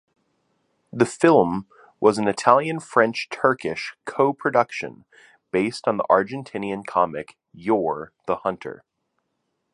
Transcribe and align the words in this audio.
The 0.91 1.05
film 1.05 1.67
was 1.99 2.17
an 2.17 2.27
Italian-French-Turkish 2.27 3.95
co-production 4.05 5.05
based 5.51 5.87
on 5.87 5.97
the 5.97 6.03
Argentinian 6.09 6.83
comic 6.87 7.37
Yor 7.53 8.11
the 8.25 8.37
Hunter. 8.37 8.83